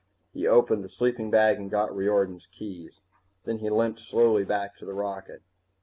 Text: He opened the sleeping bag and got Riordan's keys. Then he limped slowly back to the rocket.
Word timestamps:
He 0.33 0.47
opened 0.47 0.83
the 0.83 0.89
sleeping 0.89 1.29
bag 1.29 1.57
and 1.57 1.69
got 1.69 1.95
Riordan's 1.95 2.47
keys. 2.47 3.01
Then 3.43 3.59
he 3.59 3.69
limped 3.69 3.99
slowly 3.99 4.43
back 4.43 4.75
to 4.77 4.85
the 4.87 4.95
rocket. 4.95 5.43